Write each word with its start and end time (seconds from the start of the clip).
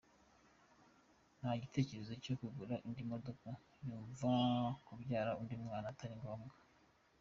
Nta 1.39 1.51
gitekerezo 1.61 2.13
cyo 2.23 2.33
kugura 2.39 2.75
indi 2.87 3.03
modoka; 3.11 3.49
yumva 3.85 4.29
kubyara 4.85 5.31
undi 5.41 5.55
mwana 5.63 5.87
atari 5.93 6.15
ngombwa. 6.19 6.55